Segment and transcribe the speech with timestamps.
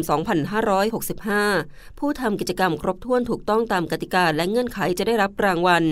[0.78, 5.84] 2565 ผู้ทำกิจกรรมครบถ้วนถูกต้องตามกติกาและเงื่อนไขจะได้รับรางวัล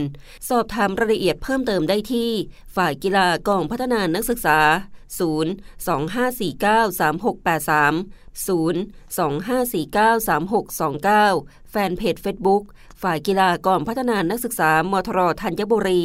[0.49, 2.29] สอบถามรายละเอียดเพิ่มเติมได้ที่
[2.75, 4.59] ฝ่ายกีฬากองพัฒนานักศึกษา
[5.19, 7.93] 0 2549 3683
[8.47, 8.75] 0
[9.17, 11.14] 2549 3629
[11.69, 12.63] แฟนเพจ Facebook
[13.01, 16.03] ฝ่ายกีฬากองพัฒนานักศึกษามทรธัญบุรี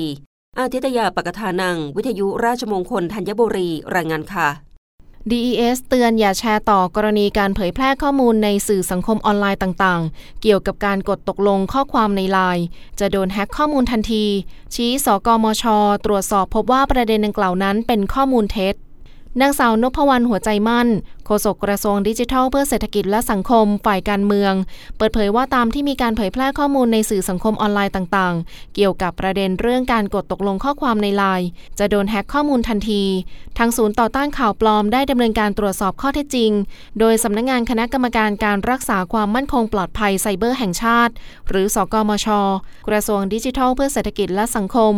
[0.58, 4.48] อาทิตยาปกทานัง วิทยุราชมงคลธัญบุรี รายงานค่ะ
[5.30, 12.64] DES เตือนอย่าแชร์ต่อกรณีการเผยแพร่ข้อมูลในสื่อสังคมออนไลน์ต่างๆ เกี่ยวกับการกดตกลงข้อความในไลน์
[13.00, 14.24] จะโดนแฮ็กข้อมูลทันที
[14.74, 15.64] ชี้สกมช
[16.04, 18.74] ตรวจสอบพบว่าประเด็นดังกล่าวนั้นเป็นข้อมูลเท็จ
[19.40, 20.88] นางสาวนพวรรณหัวใจมั่น
[21.32, 24.52] โฆษกกระทรวงดิจิทัลเพื่อเศรษฐกิจและสังคมฝ่ายการเมือง
[24.96, 31.48] เปิดเผยว่าตามที่มีการเผยแพร่ข้อมูลในสื่อสังคมออนไลน์ต่างๆ เกี่ยวกับประเด็นเรื่องการกดตกลงข้อความในไลน์
[31.78, 33.02] จะโดนแฮ็กข้อมูลทันที
[33.58, 36.50] ทางศูนย์ต่อต้านข่าวปลอมได้ดำเนินการตรวจสอบข้อเท็จจริง
[37.00, 41.12] โดยสำนักงงานคณะกรรมการการรักษาความมั่นคงปลอดภัยไซเบอร์แห่งชาติ
[41.48, 42.28] หรือสกมช
[42.88, 44.92] กระทรวงดิจิทัล เพื่อเศรษฐกิจและสังคม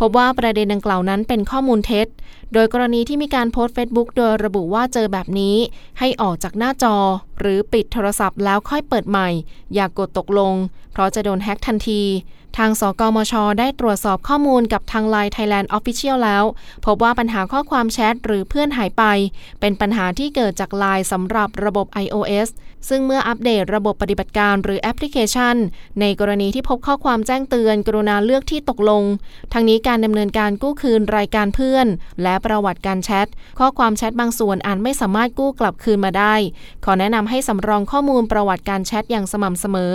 [0.00, 2.08] พบว่าประเด็นดังกล่าวนั้นเป็นข้อมูลเท็จ
[2.54, 5.56] โดยกรณีที่มีการโพสต์เฟซบุ๊กโดยระบุว่าเจอแบบนี้
[5.98, 6.94] ให้ออกจากหน้าจอ
[7.40, 9.28] หรือปิดโทรศัพท์แล้วค่อยเปิดใหม่
[9.74, 10.54] อย่ากกดตกลง
[10.92, 12.02] เพราะจะโดนแฮ็กทันที
[12.60, 16.44] ทางสกมช ได้ตรวจสอบข้อมูลกับทาง Line Thailand Official แล้ว
[16.86, 19.04] พบว่าปัญหาข้อความแชทหรือเพื่อนหายไป
[19.60, 22.48] เป็นปัญหาที่เกิดจาก Line สำหรับระบบ iOS
[22.88, 25.56] ซึ่งเมื่ออัปเดตระบบปฏิบัติการหรือแอปพลิเคชัน
[26.00, 29.02] ในกรณีที่พบข้อความแจ้งเตือน กรุณาเลือกที่ตกลง
[29.52, 31.86] ทั้งนี้การดำเนินการกู้คืนรายการเพื่อน
[32.22, 33.26] และประวัติการแชท
[33.58, 36.34] ข้อความแชทบางส่วนอาจไม่สามารถกู้กลับคืนมาได้
[36.84, 39.94] ขอแนะนำให้สำรองข้อมูลประวัติการแชทอย่างสม่ำเสมอ